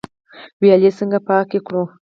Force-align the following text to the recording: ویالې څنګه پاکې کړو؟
ویالې 0.61 0.91
څنګه 0.97 1.19
پاکې 1.27 1.59
کړو؟ 1.65 1.83